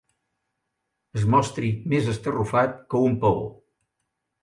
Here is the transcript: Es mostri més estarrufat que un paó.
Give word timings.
Es 1.19 1.27
mostri 1.35 1.71
més 1.95 2.09
estarrufat 2.17 2.77
que 2.95 3.07
un 3.11 3.23
paó. 3.27 3.49